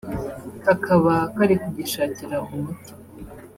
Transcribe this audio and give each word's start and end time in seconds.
kakaba 0.65 1.13
kari 1.35 1.55
kugishakira 1.61 2.35
umuti 2.53 2.91